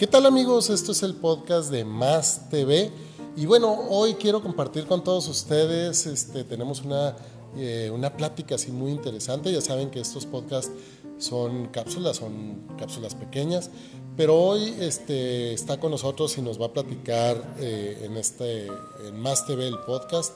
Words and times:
¿Qué 0.00 0.06
tal 0.06 0.24
amigos? 0.24 0.70
Esto 0.70 0.92
es 0.92 1.02
el 1.02 1.14
podcast 1.14 1.70
de 1.70 1.84
Más 1.84 2.48
TV 2.48 2.90
y 3.36 3.44
bueno, 3.44 3.70
hoy 3.90 4.14
quiero 4.14 4.42
compartir 4.42 4.86
con 4.86 5.04
todos 5.04 5.28
ustedes, 5.28 6.06
este, 6.06 6.42
tenemos 6.42 6.80
una, 6.80 7.14
eh, 7.54 7.90
una 7.92 8.16
plática 8.16 8.54
así 8.54 8.72
muy 8.72 8.92
interesante, 8.92 9.52
ya 9.52 9.60
saben 9.60 9.90
que 9.90 10.00
estos 10.00 10.24
podcasts 10.24 10.72
son 11.18 11.66
cápsulas, 11.66 12.16
son 12.16 12.66
cápsulas 12.78 13.14
pequeñas, 13.14 13.70
pero 14.16 14.40
hoy 14.40 14.74
este, 14.80 15.52
está 15.52 15.78
con 15.78 15.90
nosotros 15.90 16.38
y 16.38 16.40
nos 16.40 16.58
va 16.58 16.68
a 16.68 16.72
platicar 16.72 17.56
eh, 17.58 18.00
en, 18.04 18.16
este, 18.16 18.68
en 19.06 19.20
Más 19.20 19.46
TV 19.46 19.68
el 19.68 19.80
podcast. 19.80 20.34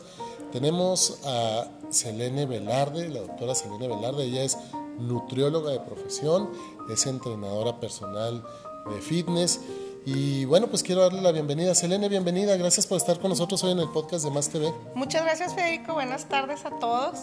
Tenemos 0.53 1.21
a 1.25 1.71
Selene 1.89 2.45
Velarde, 2.45 3.09
la 3.09 3.21
doctora 3.21 3.55
Selene 3.55 3.89
Velarde, 3.89 4.25
ella 4.25 4.45
es 4.45 4.59
nutrióloga 4.99 5.71
de 5.71 5.81
profesión, 5.81 6.51
es 6.93 7.07
entrenadora 7.07 7.81
personal 7.81 8.45
de 8.91 9.01
fitness. 9.01 9.61
Y 10.07 10.45
bueno, 10.45 10.69
pues 10.69 10.83
quiero 10.83 11.01
darle 11.01 11.23
la 11.23 11.33
bienvenida. 11.33 11.75
Selene, 11.75 12.09
bienvenida. 12.09 12.57
Gracias 12.57 12.87
por 12.87 12.99
estar 12.99 13.19
con 13.19 13.31
nosotros 13.31 13.65
hoy 13.65 13.73
en 13.73 13.79
el 13.79 13.89
podcast 13.89 14.25
de 14.25 14.31
Más 14.31 14.51
TV. 14.51 14.73
Muchas 14.95 15.23
gracias, 15.23 15.55
Federico. 15.55 15.95
Buenas 15.95 16.29
tardes 16.29 16.65
a 16.67 16.79
todos. 16.79 17.21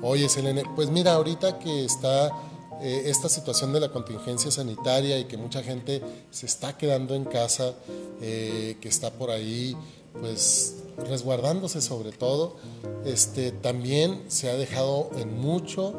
Oye, 0.00 0.28
Selene, 0.28 0.64
pues 0.74 0.88
mira, 0.88 1.12
ahorita 1.12 1.58
que 1.58 1.84
está 1.84 2.32
eh, 2.80 3.02
esta 3.06 3.28
situación 3.28 3.72
de 3.72 3.80
la 3.80 3.90
contingencia 3.90 4.50
sanitaria 4.50 5.18
y 5.18 5.24
que 5.24 5.36
mucha 5.36 5.62
gente 5.62 6.02
se 6.30 6.46
está 6.46 6.76
quedando 6.78 7.14
en 7.14 7.24
casa, 7.24 7.74
eh, 8.22 8.78
que 8.80 8.88
está 8.88 9.10
por 9.10 9.30
ahí, 9.30 9.76
pues 10.18 10.76
resguardándose 10.96 11.80
sobre 11.82 12.12
todo, 12.12 12.56
este, 13.04 13.52
también 13.52 14.24
se 14.28 14.50
ha 14.50 14.54
dejado 14.54 15.10
en 15.16 15.38
mucho 15.38 15.94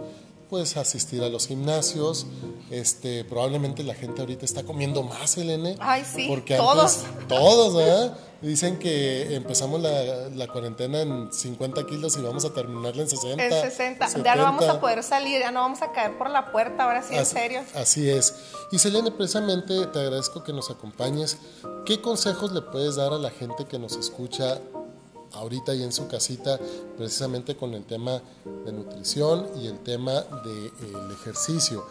pues 0.54 0.78
asistir 0.78 1.24
a 1.24 1.30
los 1.30 1.48
gimnasios. 1.48 2.28
Este, 2.70 3.26
probablemente 3.26 3.82
la 3.82 3.96
gente 3.96 4.22
ahorita 4.22 4.46
está 4.46 4.62
comiendo 4.62 5.02
más, 5.02 5.36
Elene. 5.36 5.78
Ay, 5.80 6.06
sí, 6.06 6.28
porque 6.30 6.58
todos. 6.58 7.00
todos, 7.28 7.76
¿verdad? 7.76 8.16
Dicen 8.40 8.78
que 8.78 9.34
empezamos 9.34 9.82
la, 9.82 10.30
la, 10.30 10.48
cuarentena 10.48 11.02
en 11.02 11.34
50 11.34 11.88
kilos 11.88 12.18
y 12.18 12.22
vamos 12.22 12.46
a 12.46 12.54
terminarla 12.54 13.02
en 13.02 13.10
60. 13.10 13.44
En 13.44 13.52
60. 13.52 14.24
Ya 14.24 14.36
no 14.36 14.44
vamos 14.44 14.66
a 14.66 14.80
poder 14.80 15.02
salir, 15.02 15.40
ya 15.40 15.50
no 15.50 15.62
vamos 15.62 15.82
a 15.82 15.92
caer 15.92 16.20
por 16.20 16.30
la 16.30 16.52
puerta, 16.52 16.84
ahora 16.84 17.02
sí, 17.02 17.16
en 17.16 17.26
serio. 17.26 17.64
Así 17.74 18.08
es. 18.08 18.36
Y 18.72 18.78
Selene, 18.78 19.10
precisamente 19.10 19.88
te 19.88 20.00
agradezco 20.00 20.44
que 20.44 20.54
nos 20.54 20.70
acompañes. 20.70 21.40
¿Qué 21.84 22.00
consejos 22.00 22.52
le 22.52 22.62
puedes 22.62 22.98
dar 22.98 23.12
a 23.12 23.18
la 23.18 23.32
gente 23.32 23.66
que 23.66 23.80
nos 23.80 23.98
escucha 23.98 24.62
ahorita 25.34 25.74
y 25.74 25.84
en 25.84 25.92
su 25.92 26.08
casita 26.08 26.60
precisamente 26.98 27.56
con 27.56 27.74
el 27.74 27.86
tema 27.86 28.22
de 28.66 28.72
nutrición 28.72 29.48
y 29.62 29.68
el 29.68 29.80
tema 29.80 30.22
del 30.44 30.72
de, 31.08 31.14
ejercicio. 31.14 31.86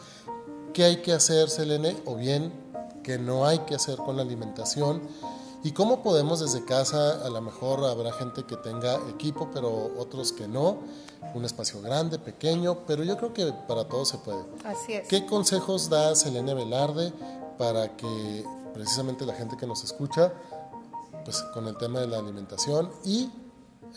¿Qué 0.73 0.85
hay 0.85 0.97
que 1.03 1.12
hacer, 1.12 1.51
Selene? 1.51 1.97
O 2.07 2.17
bien, 2.17 2.53
¿qué 3.03 3.19
no 3.19 3.47
hay 3.47 3.61
que 3.61 3.75
hacer 3.75 3.97
con 3.98 4.17
la 4.17 4.23
alimentación? 4.23 5.03
¿Y 5.65 5.73
cómo 5.73 6.03
podemos 6.03 6.41
desde 6.41 6.65
casa, 6.65 7.25
a 7.25 7.29
lo 7.29 7.41
mejor 7.41 7.85
habrá 7.85 8.13
gente 8.13 8.43
que 8.45 8.57
tenga 8.57 8.97
equipo, 9.09 9.48
pero 9.53 9.93
otros 9.97 10.33
que 10.33 10.48
no, 10.48 10.79
un 11.35 11.45
espacio 11.45 11.81
grande, 11.81 12.19
pequeño, 12.19 12.79
pero 12.87 13.05
yo 13.05 13.17
creo 13.17 13.33
que 13.33 13.53
para 13.69 13.87
todos 13.87 14.09
se 14.09 14.19
puede. 14.19 14.43
Así 14.65 14.95
es. 14.95 15.07
¿Qué 15.07 15.25
consejos 15.25 15.89
da 15.89 16.17
Selene 16.17 16.55
Velarde 16.55 17.13
para 17.59 17.97
que 17.97 18.45
precisamente 18.75 19.25
la 19.25 19.35
gente 19.35 19.57
que 19.57 19.67
nos 19.67 19.85
escucha 19.85 20.33
pues 21.25 21.42
con 21.55 21.67
el 21.69 21.77
tema 21.77 22.01
de 22.01 22.06
la 22.06 22.19
alimentación 22.19 22.91
y 23.05 23.31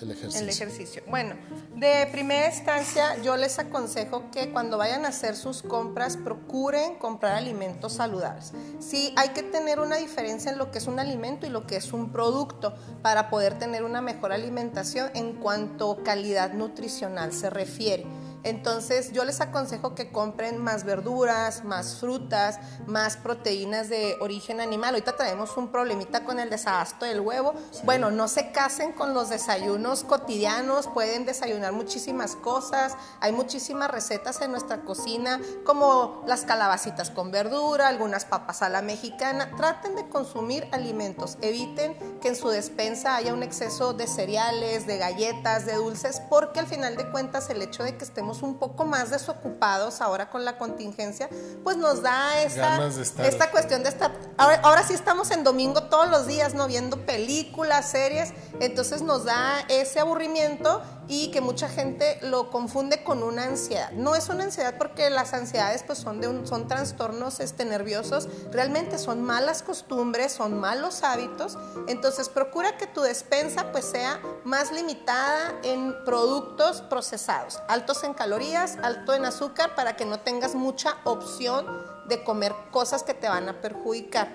el 0.02 0.12
ejercicio. 0.12 0.42
El 0.42 0.50
ejercicio. 0.50 1.04
Bueno, 1.08 1.36
de 1.76 2.08
primera 2.12 2.48
instancia 2.48 3.22
yo 3.22 3.38
les 3.38 3.60
aconsejo 3.60 4.30
que 4.32 4.52
cuando 4.52 4.78
vayan 4.78 5.06
a 5.06 5.10
hacer 5.10 5.36
sus 5.36 5.62
compras 5.62 6.18
procuren 6.18 6.96
comprar 6.96 7.36
alimentos 7.36 7.94
saludables. 7.94 8.52
Sí, 8.80 9.14
hay 9.16 9.30
que 9.30 9.44
tener 9.44 9.80
una 9.80 9.96
diferencia 9.98 10.52
en 10.52 10.58
lo 10.58 10.72
que 10.72 10.80
es 10.80 10.88
un 10.88 11.00
alimento 11.00 11.46
y 11.46 11.50
lo 11.50 11.66
que 11.66 11.78
es 11.78 11.94
un 11.94 12.12
producto 12.12 12.74
para 13.02 13.30
poder 13.30 13.58
tener 13.58 13.84
una 13.84 14.02
mejor 14.02 14.34
alimentación 14.34 15.10
en 15.14 15.34
cuanto 15.34 16.04
calidad 16.04 16.54
nutricional 16.54 17.32
se 17.32 17.50
refiere. 17.50 18.06
Entonces 18.46 19.12
yo 19.12 19.26
les 19.26 19.42
aconsejo 19.42 19.96
que 19.96 20.12
compren 20.12 20.60
más 20.60 20.84
verduras, 20.84 21.64
más 21.64 21.96
frutas, 22.00 22.60
más 22.86 23.18
proteínas 23.18 23.90
de 23.90 24.18
origen 24.22 24.62
animal. 24.62 24.94
Ahorita 24.94 25.16
tenemos 25.18 25.58
un 25.58 25.70
problemita 25.70 26.24
con 26.24 26.40
el 26.40 26.52
desabasto 26.52 27.06
del 27.06 27.22
huevo. 27.22 27.56
Bueno, 27.84 28.12
no 28.12 28.28
se 28.28 28.52
casen 28.52 28.94
con 28.94 29.16
los 29.16 29.30
desayunos 29.30 30.04
cotidianos, 30.04 30.88
pueden 30.88 31.26
desayunar 31.26 31.74
muchísimas 31.74 32.36
cosas. 32.36 32.96
Hay 33.20 33.32
muchísimas 33.32 33.90
recetas 33.90 34.40
en 34.42 34.52
nuestra 34.52 34.82
cocina, 34.82 35.42
como 35.66 36.24
las 36.28 36.44
calabacitas 36.44 37.10
con 37.10 37.32
verdura, 37.32 37.88
algunas 37.88 38.26
papas 38.26 38.62
a 38.62 38.70
la 38.70 38.84
mexicana. 38.84 39.52
Traten 39.58 39.96
de 39.96 40.08
consumir 40.08 40.68
alimentos, 40.72 41.40
eviten 41.42 41.98
que 42.22 42.28
en 42.28 42.36
su 42.36 42.50
despensa 42.50 43.16
haya 43.16 43.34
un 43.34 43.42
exceso 43.42 43.94
de 43.94 44.06
cereales, 44.06 44.86
de 44.86 45.00
galletas, 45.00 45.66
de 45.66 45.74
dulces, 45.74 46.22
porque 46.30 46.60
al 46.60 46.68
final 46.68 46.96
de 46.96 47.10
cuentas 47.10 47.50
el 47.50 47.64
hecho 47.64 47.84
de 47.84 47.98
que 47.98 48.04
estemos 48.04 48.35
un 48.42 48.58
poco 48.58 48.86
más 48.86 49.10
desocupados 49.10 50.02
ahora 50.02 50.30
con 50.30 50.46
la 50.46 50.58
contingencia, 50.58 51.30
pues 51.64 51.78
nos 51.78 52.02
da 52.02 52.42
esta, 52.42 52.88
esta 53.26 53.52
cuestión 53.52 53.84
de 53.84 53.90
estar, 53.90 54.12
ahora, 54.38 54.60
ahora 54.64 54.84
sí 54.84 54.94
estamos 54.94 55.32
en 55.32 55.44
domingo 55.44 55.84
todos 55.84 56.10
los 56.10 56.28
días, 56.28 56.54
¿no? 56.54 56.68
Viendo 56.68 57.06
películas, 57.06 57.90
series, 57.90 58.34
entonces 58.60 59.02
nos 59.02 59.26
da 59.26 59.62
ese 59.70 60.00
aburrimiento 60.00 60.82
y 61.08 61.30
que 61.32 61.42
mucha 61.42 61.70
gente 61.70 62.18
lo 62.22 62.50
confunde 62.50 63.04
con 63.04 63.24
una 63.24 63.44
ansiedad. 63.44 63.92
No 63.92 64.16
es 64.16 64.30
una 64.30 64.46
ansiedad 64.46 64.76
porque 64.78 65.10
las 65.10 65.34
ansiedades 65.34 65.84
pues 65.84 66.00
son, 66.00 66.22
de 66.22 66.28
un, 66.28 66.48
son 66.48 66.68
trastornos 66.68 67.40
este, 67.40 67.66
nerviosos, 67.66 68.28
realmente 68.52 68.98
son 68.98 69.24
malas 69.24 69.62
costumbres, 69.62 70.34
son 70.34 70.60
malos 70.60 71.04
hábitos, 71.04 71.58
entonces 71.88 72.30
procura 72.30 72.78
que 72.78 72.88
tu 72.88 73.02
despensa 73.02 73.72
pues 73.72 73.86
sea 73.86 74.20
más 74.44 74.72
limitada 74.72 75.54
en 75.64 75.96
productos 76.06 76.82
procesados, 76.82 77.60
altos 77.68 78.04
en 78.04 78.14
calorías, 78.16 78.78
alto 78.82 79.14
en 79.14 79.26
azúcar, 79.26 79.76
para 79.76 79.96
que 79.96 80.06
no 80.06 80.20
tengas 80.20 80.56
mucha 80.56 80.98
opción 81.04 81.66
de 82.08 82.24
comer 82.24 82.54
cosas 82.72 83.04
que 83.04 83.14
te 83.14 83.28
van 83.28 83.50
a 83.50 83.62
perjudicar. 83.62 84.30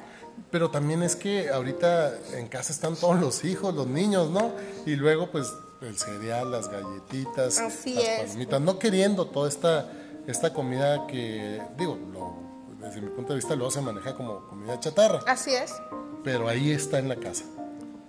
Pero 0.51 0.71
también 0.71 1.03
es 1.03 1.17
que 1.17 1.51
ahorita 1.51 2.13
en 2.35 2.49
casa 2.49 2.73
están 2.73 2.97
todos 2.97 3.21
los 3.21 3.45
hijos, 3.45 3.75
los 3.75 3.87
niños, 3.87 4.31
¿no? 4.31 4.53
Y 4.87 4.97
luego 4.97 5.31
pues 5.31 5.53
el 5.81 5.99
cereal, 5.99 6.51
las 6.51 6.69
galletitas, 6.69 7.59
Así 7.59 7.95
las 7.95 8.05
es. 8.05 8.21
palomitas, 8.29 8.61
no 8.61 8.79
queriendo 8.79 9.27
toda 9.27 9.49
esta, 9.49 9.91
esta 10.27 10.53
comida 10.53 11.07
que, 11.07 11.63
digo, 11.77 11.99
desde 12.81 13.01
mi 13.01 13.11
punto 13.11 13.33
de 13.33 13.37
vista 13.37 13.55
luego 13.55 13.71
se 13.71 13.81
maneja 13.81 14.15
como 14.15 14.47
comida 14.49 14.79
chatarra. 14.81 15.21
Así 15.27 15.55
es. 15.55 15.75
Pero 16.25 16.49
ahí 16.49 16.71
está 16.71 16.99
en 16.99 17.09
la 17.09 17.17
casa 17.17 17.45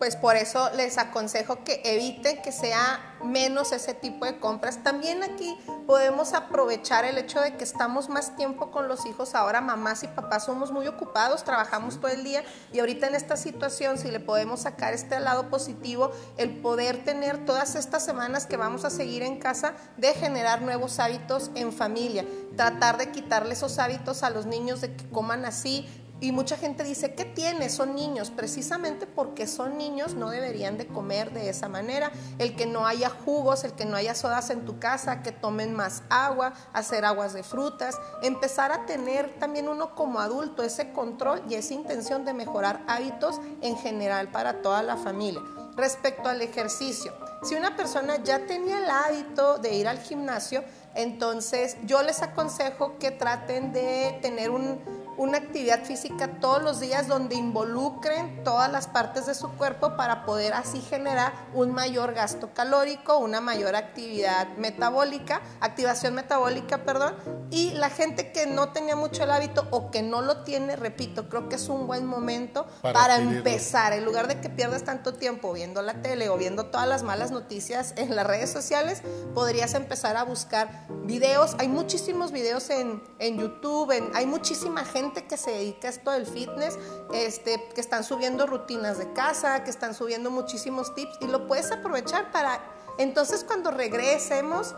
pues 0.02 0.16
por 0.16 0.36
eso 0.36 0.72
les 0.76 0.98
aconsejo 0.98 1.64
que 1.64 1.80
eviten 1.84 2.42
que 2.42 2.52
sea 2.52 3.12
menos 3.24 3.72
ese 3.72 3.94
tipo 3.94 4.26
de 4.26 4.40
compras. 4.40 4.82
También 4.82 5.22
aquí 5.22 5.56
podemos 5.86 6.34
aprovechar 6.34 7.06
el 7.06 7.20
hecho 7.20 7.40
de 7.40 7.56
que 7.56 7.64
estamos 7.64 8.10
más 8.10 8.36
tiempo 8.36 8.72
con 8.72 8.88
los 8.88 9.06
hijos. 9.06 9.36
Ahora 9.36 9.62
mamás 9.62 10.02
y 10.02 10.08
papás 10.08 10.46
somos 10.46 10.72
muy 10.72 10.88
ocupados, 10.88 11.44
trabajamos 11.44 12.00
todo 12.02 12.08
el 12.08 12.24
día 12.24 12.44
y 12.74 12.80
ahorita 12.80 13.06
en 13.06 13.14
esta 13.14 13.38
situación, 13.38 14.00
si 14.00 14.10
le 14.10 14.20
podemos 14.20 14.62
sacar 14.62 14.92
este 14.94 15.20
lado 15.20 15.52
positivo, 15.52 16.10
el 16.38 16.50
poder 16.62 17.04
tener 17.04 17.46
todas 17.46 17.76
estas 17.76 18.04
semanas 18.04 18.48
que 18.48 18.58
vamos 18.58 18.86
a 18.86 18.90
seguir 18.90 19.22
en 19.22 19.38
casa 19.38 19.76
de 19.98 20.16
generar 20.16 20.64
nuevos 20.64 21.00
hábitos 21.00 21.52
en 21.54 21.72
familia. 21.72 22.26
Tratar 22.58 22.98
de 22.98 23.12
quitarle 23.12 23.54
esos 23.54 23.78
hábitos 23.78 24.24
a 24.24 24.32
los 24.32 24.48
niños 24.48 24.82
de 24.82 24.96
que 24.96 25.08
coman 25.10 25.46
así, 25.46 25.88
y 26.22 26.32
mucha 26.32 26.56
gente 26.56 26.84
dice, 26.84 27.16
¿qué 27.16 27.26
tiene? 27.26 27.68
Son 27.68 27.96
niños. 27.96 28.30
Precisamente 28.30 29.08
porque 29.08 29.48
son 29.48 29.76
niños 29.78 30.14
no 30.14 30.30
deberían 30.30 30.78
de 30.78 30.86
comer 30.86 31.34
de 31.34 31.50
esa 31.50 31.68
manera. 31.68 32.12
El 32.38 32.56
que 32.56 32.68
no 32.68 32.86
haya 32.86 33.10
jugos, 33.10 33.64
el 33.64 33.74
que 33.74 33.86
no 33.86 33.98
haya 33.98 34.14
sodas 34.14 34.52
en 34.52 34.64
tu 34.64 34.78
casa, 34.78 35.24
que 35.24 35.32
tomen 35.32 35.74
más 35.74 36.04
agua, 36.10 36.54
hacer 36.74 37.06
aguas 37.06 37.34
de 37.34 37.42
frutas, 37.42 38.00
empezar 38.22 38.72
a 38.72 38.86
tener 38.86 39.40
también 39.40 39.68
uno 39.68 39.96
como 39.96 40.20
adulto 40.20 40.62
ese 40.62 40.94
control 40.94 41.42
y 41.50 41.56
esa 41.56 41.74
intención 41.74 42.24
de 42.24 42.34
mejorar 42.34 42.84
hábitos 42.88 43.42
en 43.62 43.76
general 43.76 44.30
para 44.30 44.62
toda 44.62 44.84
la 44.84 44.98
familia. 44.98 45.42
Respecto 45.76 46.30
al 46.30 46.44
ejercicio, 46.44 47.14
si 47.42 47.56
una 47.56 47.76
persona 47.76 48.22
ya 48.24 48.46
tenía 48.46 48.78
el 48.78 48.90
hábito 48.90 49.58
de 49.58 49.74
ir 49.74 49.88
al 49.88 49.98
gimnasio, 49.98 50.64
entonces 50.94 51.78
yo 51.86 52.04
les 52.04 52.22
aconsejo 52.22 53.00
que 53.00 53.10
traten 53.10 53.74
de 53.74 54.20
tener 54.22 54.52
un 54.52 55.01
una 55.22 55.38
actividad 55.38 55.84
física 55.84 56.40
todos 56.40 56.64
los 56.64 56.80
días 56.80 57.08
donde 57.08 57.36
involucren 57.36 58.44
todas 58.44 58.72
las 58.72 58.88
partes 58.88 59.28
de 59.28 59.36
su 59.36 59.50
cuerpo 59.50 59.96
para 59.96 60.26
poder 60.26 60.54
así 60.54 60.82
generar 60.82 61.32
un 61.54 61.72
mayor 61.74 62.16
gasto 62.16 62.56
calórico, 62.56 63.20
una 63.20 63.40
mayor 63.40 63.76
actividad 63.76 64.48
metabólica, 64.58 65.44
activación 65.60 66.16
metabólica, 66.16 66.80
perdón. 66.86 67.14
Y 67.52 67.70
la 67.74 67.92
gente 67.92 68.32
que 68.32 68.48
no 68.48 68.70
tenía 68.70 68.96
mucho 68.96 69.24
el 69.24 69.30
hábito 69.30 69.68
o 69.70 69.92
que 69.92 70.02
no 70.02 70.24
lo 70.24 70.38
tiene, 70.38 70.76
repito, 70.76 71.30
creo 71.30 71.50
que 71.50 71.58
es 71.58 71.70
un 71.70 71.86
buen 71.86 72.08
momento 72.08 72.66
para, 72.82 73.00
para 73.00 73.18
empezar. 73.18 73.94
En 73.94 74.06
lugar 74.06 74.28
de 74.28 74.42
que 74.42 74.50
pierdas 74.50 74.86
tanto 74.86 75.14
tiempo 75.14 75.54
viendo 75.54 75.84
la 75.84 76.02
tele 76.02 76.30
o 76.30 76.38
viendo 76.38 76.66
todas 76.66 76.88
las 76.88 77.04
malas 77.04 77.30
noticias 77.30 77.94
en 77.96 78.16
las 78.16 78.26
redes 78.26 78.50
sociales, 78.50 79.04
podrías 79.36 79.76
empezar 79.76 80.18
a 80.18 80.24
buscar 80.24 80.88
videos. 81.04 81.56
Hay 81.60 81.68
muchísimos 81.68 82.32
videos 82.32 82.72
en, 82.72 83.04
en 83.20 83.38
YouTube, 83.38 83.92
en, 83.92 84.10
hay 84.16 84.26
muchísima 84.26 84.84
gente 84.84 85.11
que 85.14 85.38
se 85.38 85.52
dedica 85.52 85.88
a 85.88 85.92
esto 85.92 86.12
del 86.12 86.26
fitness, 86.26 86.78
este, 87.14 87.64
que 87.74 87.82
están 87.82 88.04
subiendo 88.04 88.48
rutinas 88.48 88.98
de 88.98 89.12
casa, 89.14 89.64
que 89.64 89.70
están 89.70 89.94
subiendo 89.94 90.32
muchísimos 90.32 90.96
tips 90.96 91.18
y 91.22 91.28
lo 91.28 91.48
puedes 91.48 91.72
aprovechar 91.72 92.32
para, 92.32 92.62
entonces 92.98 93.44
cuando 93.44 93.72
regresemos 93.72 94.76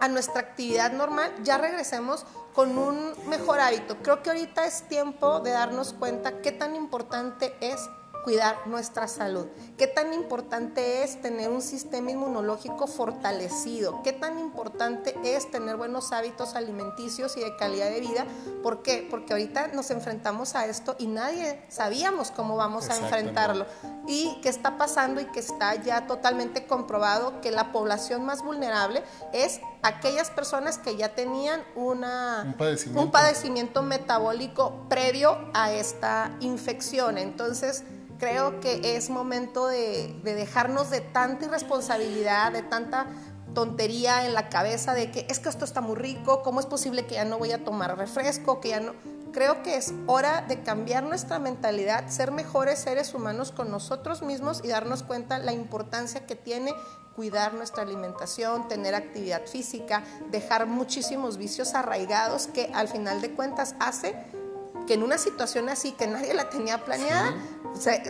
a 0.00 0.08
nuestra 0.08 0.40
actividad 0.40 0.92
normal, 0.92 1.32
ya 1.44 1.58
regresemos 1.58 2.26
con 2.54 2.76
un 2.76 3.14
mejor 3.28 3.60
hábito. 3.60 3.96
Creo 4.02 4.22
que 4.22 4.30
ahorita 4.30 4.64
es 4.64 4.88
tiempo 4.88 5.40
de 5.40 5.52
darnos 5.52 5.92
cuenta 5.92 6.42
qué 6.42 6.52
tan 6.52 6.74
importante 6.74 7.54
es 7.60 7.88
cuidar 8.24 8.66
nuestra 8.66 9.08
salud. 9.08 9.46
¿Qué 9.76 9.86
tan 9.86 10.12
importante 10.12 11.02
es 11.02 11.20
tener 11.20 11.50
un 11.50 11.62
sistema 11.62 12.10
inmunológico 12.10 12.86
fortalecido? 12.86 14.02
¿Qué 14.02 14.12
tan 14.12 14.38
importante 14.38 15.14
es 15.24 15.50
tener 15.50 15.76
buenos 15.76 16.12
hábitos 16.12 16.54
alimenticios 16.54 17.36
y 17.36 17.40
de 17.40 17.56
calidad 17.56 17.90
de 17.90 18.00
vida? 18.00 18.26
¿Por 18.62 18.82
qué? 18.82 19.06
Porque 19.10 19.32
ahorita 19.32 19.68
nos 19.68 19.90
enfrentamos 19.90 20.54
a 20.54 20.66
esto 20.66 20.96
y 20.98 21.06
nadie 21.06 21.62
sabíamos 21.68 22.30
cómo 22.30 22.56
vamos 22.56 22.88
a 22.90 22.96
enfrentarlo. 22.96 23.66
Y 24.06 24.38
qué 24.42 24.48
está 24.48 24.78
pasando 24.78 25.20
y 25.20 25.26
que 25.26 25.40
está 25.40 25.74
ya 25.76 26.06
totalmente 26.06 26.66
comprobado 26.66 27.40
que 27.40 27.50
la 27.50 27.72
población 27.72 28.24
más 28.24 28.42
vulnerable 28.42 29.02
es 29.32 29.60
aquellas 29.82 30.30
personas 30.30 30.78
que 30.78 30.96
ya 30.96 31.14
tenían 31.14 31.62
una, 31.74 32.44
un, 32.46 32.54
padecimiento. 32.54 33.02
un 33.02 33.10
padecimiento 33.10 33.82
metabólico 33.82 34.86
previo 34.88 35.38
a 35.54 35.72
esta 35.72 36.36
infección. 36.40 37.18
Entonces, 37.18 37.84
creo 38.22 38.60
que 38.60 38.94
es 38.94 39.10
momento 39.10 39.66
de, 39.66 40.14
dejarnos 40.22 40.90
de 40.90 41.00
tanta 41.00 41.46
irresponsabilidad, 41.46 42.52
de 42.52 42.62
tanta 42.62 43.08
tontería 43.52 44.24
en 44.24 44.32
la 44.32 44.48
cabeza 44.48 44.94
de 44.94 45.10
que 45.10 45.26
es 45.28 45.40
que 45.40 45.48
esto 45.48 45.64
está 45.64 45.80
muy 45.80 45.96
rico, 45.96 46.40
¿cómo 46.44 46.60
es 46.60 46.66
posible 46.66 47.04
que 47.04 47.16
ya 47.16 47.24
no 47.24 47.38
voy 47.38 47.50
a 47.50 47.64
tomar 47.64 47.98
refresco, 47.98 48.60
que 48.60 48.68
ya 48.68 48.78
no? 48.78 48.92
Creo 49.32 49.64
que 49.64 49.74
es 49.76 49.92
hora 50.06 50.42
de 50.42 50.62
cambiar 50.62 51.02
nuestra 51.02 51.40
mentalidad, 51.40 52.06
ser 52.10 52.30
mejores 52.30 52.78
seres 52.78 53.12
humanos 53.12 53.50
con 53.50 53.72
nosotros 53.72 54.22
mismos 54.22 54.60
y 54.62 54.68
darnos 54.68 55.02
cuenta 55.02 55.40
la 55.40 55.52
importancia 55.52 56.24
que 56.24 56.36
tiene 56.36 56.72
cuidar 57.16 57.54
nuestra 57.54 57.82
alimentación, 57.82 58.68
tener 58.68 58.94
actividad 58.94 59.46
física, 59.46 60.04
dejar 60.30 60.66
muchísimos 60.66 61.38
vicios 61.38 61.74
arraigados 61.74 62.46
que 62.46 62.70
al 62.72 62.86
final 62.86 63.20
de 63.20 63.32
cuentas 63.32 63.74
hace 63.80 64.14
que 64.86 64.94
en 64.94 65.02
una 65.02 65.18
situación 65.18 65.68
así 65.68 65.92
que 65.92 66.06
nadie 66.06 66.34
la 66.34 66.50
tenía 66.50 66.84
planeada, 66.84 67.34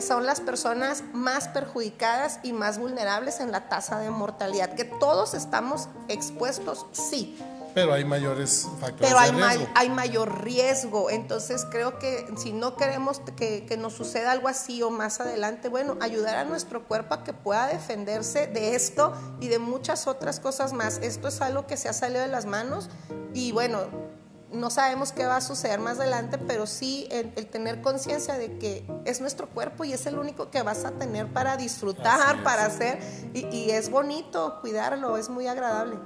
son 0.00 0.26
las 0.26 0.40
personas 0.40 1.04
más 1.12 1.48
perjudicadas 1.48 2.40
y 2.42 2.52
más 2.52 2.78
vulnerables 2.78 3.40
en 3.40 3.52
la 3.52 3.68
tasa 3.68 3.98
de 3.98 4.10
mortalidad, 4.10 4.74
que 4.74 4.84
todos 4.84 5.34
estamos 5.34 5.88
expuestos, 6.08 6.86
sí. 6.92 7.38
Pero 7.74 7.94
hay 7.94 8.04
mayores 8.04 8.68
factores 8.80 9.08
Pero 9.08 9.18
hay, 9.18 9.32
de 9.32 9.38
riesgo. 9.38 9.66
hay 9.74 9.88
mayor 9.88 10.44
riesgo. 10.44 11.10
Entonces 11.10 11.64
creo 11.70 11.98
que 11.98 12.26
si 12.36 12.52
no 12.52 12.76
queremos 12.76 13.20
que, 13.36 13.64
que, 13.64 13.76
nos 13.76 13.94
suceda 13.94 14.32
algo 14.32 14.48
así 14.48 14.82
o 14.82 14.90
más 14.90 15.20
adelante, 15.20 15.68
bueno, 15.68 15.96
ayudar 16.00 16.36
a 16.36 16.44
nuestro 16.44 16.84
cuerpo 16.86 17.14
a 17.14 17.24
que 17.24 17.32
pueda 17.32 17.68
defenderse 17.68 18.46
de 18.46 18.74
esto 18.74 19.14
y 19.40 19.48
de 19.48 19.58
muchas 19.58 20.06
otras 20.06 20.38
cosas 20.38 20.72
más. 20.72 20.98
Esto 21.02 21.28
es 21.28 21.40
algo 21.40 21.66
que 21.66 21.78
se 21.78 21.88
ha 21.88 21.94
salido 21.94 22.20
de 22.20 22.28
las 22.28 22.44
manos 22.44 22.90
y 23.32 23.52
bueno, 23.52 24.11
no 24.52 24.70
sabemos 24.70 25.12
qué 25.12 25.24
va 25.24 25.36
a 25.36 25.40
suceder 25.40 25.80
más 25.80 25.98
adelante, 25.98 26.38
pero 26.38 26.66
sí 26.66 27.08
el, 27.10 27.32
tener 27.46 27.80
conciencia 27.80 28.34
de 28.34 28.58
que 28.58 28.84
es 29.04 29.20
nuestro 29.20 29.48
cuerpo 29.48 29.84
y 29.84 29.92
es 29.92 30.06
el 30.06 30.18
único 30.18 30.50
que 30.50 30.62
vas 30.62 30.84
a 30.84 30.92
tener 30.92 31.26
para 31.26 31.56
disfrutar, 31.56 32.42
para 32.42 32.66
hacer, 32.66 32.98
y, 33.34 33.70
es 33.70 33.90
bonito 33.90 34.58
cuidarlo, 34.60 35.16
es 35.16 35.28
muy 35.28 35.46
agradable. 35.46 35.96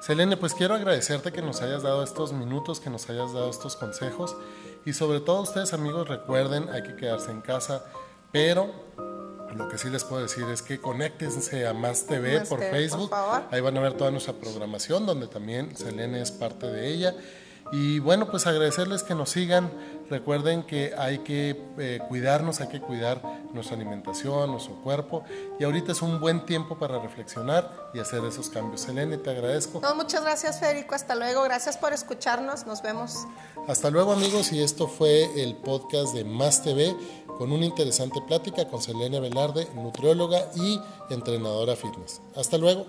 Selene, 0.00 0.36
pues 0.36 0.54
quiero 0.54 0.74
agradecerte 0.74 1.32
que 1.32 1.42
nos 1.42 1.60
hayas 1.62 1.82
dado 1.82 2.02
estos 2.02 2.32
minutos, 2.32 2.80
que 2.80 2.90
nos 2.90 3.08
hayas 3.10 3.32
dado 3.32 3.50
estos 3.50 3.76
consejos, 3.76 4.36
y 4.84 4.92
sobre 4.92 5.20
todo 5.20 5.42
ustedes 5.42 5.72
amigos 5.72 6.08
recuerden, 6.08 6.68
hay 6.70 6.82
que 6.82 6.96
quedarse 6.96 7.30
en 7.30 7.40
casa, 7.40 7.84
pero 8.32 8.70
lo 9.56 9.68
que 9.68 9.78
sí 9.78 9.88
les 9.90 10.04
puedo 10.04 10.22
decir 10.22 10.44
es 10.44 10.62
que 10.62 10.80
conéctense 10.80 11.66
a 11.66 11.72
Más 11.72 12.06
TV 12.06 12.42
por 12.42 12.60
Facebook. 12.60 13.10
Ahí 13.50 13.60
van 13.60 13.76
a 13.76 13.80
ver 13.80 13.94
toda 13.94 14.10
nuestra 14.10 14.34
programación, 14.34 15.06
donde 15.06 15.26
también 15.26 15.74
Selene 15.76 16.20
es 16.20 16.30
parte 16.30 16.66
de 16.66 16.88
ella. 16.88 17.14
Y 17.72 17.98
bueno, 17.98 18.26
pues 18.30 18.46
agradecerles 18.46 19.02
que 19.02 19.14
nos 19.14 19.30
sigan. 19.30 19.70
Recuerden 20.08 20.62
que 20.62 20.94
hay 20.96 21.18
que 21.18 21.60
eh, 21.78 22.00
cuidarnos, 22.08 22.60
hay 22.60 22.68
que 22.68 22.80
cuidar 22.80 23.20
nuestra 23.52 23.76
alimentación, 23.76 24.50
nuestro 24.50 24.74
cuerpo. 24.76 25.22
Y 25.60 25.64
ahorita 25.64 25.92
es 25.92 26.00
un 26.00 26.18
buen 26.18 26.46
tiempo 26.46 26.78
para 26.78 26.98
reflexionar 26.98 27.90
y 27.92 27.98
hacer 27.98 28.24
esos 28.24 28.48
cambios. 28.48 28.80
Selene, 28.80 29.18
te 29.18 29.30
agradezco. 29.30 29.80
No, 29.80 29.94
muchas 29.94 30.22
gracias, 30.22 30.60
Federico. 30.60 30.94
Hasta 30.94 31.14
luego. 31.14 31.42
Gracias 31.42 31.76
por 31.76 31.92
escucharnos. 31.92 32.66
Nos 32.66 32.80
vemos. 32.80 33.26
Hasta 33.66 33.90
luego, 33.90 34.12
amigos. 34.12 34.50
Y 34.52 34.62
esto 34.62 34.88
fue 34.88 35.42
el 35.42 35.54
podcast 35.56 36.14
de 36.14 36.24
Más 36.24 36.62
TV 36.62 36.96
con 37.36 37.52
una 37.52 37.66
interesante 37.66 38.20
plática 38.26 38.66
con 38.68 38.82
Selene 38.82 39.20
Velarde, 39.20 39.68
nutrióloga 39.74 40.50
y 40.56 40.80
entrenadora 41.10 41.76
fitness. 41.76 42.20
Hasta 42.34 42.56
luego. 42.58 42.86